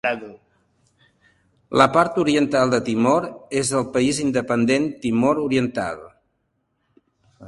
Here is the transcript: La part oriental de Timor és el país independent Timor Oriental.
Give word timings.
La 1.81 1.85
part 1.97 2.15
oriental 2.23 2.73
de 2.75 2.79
Timor 2.87 3.27
és 3.61 3.73
el 3.81 3.85
país 3.97 4.21
independent 4.25 4.87
Timor 5.05 5.43
Oriental. 5.43 6.03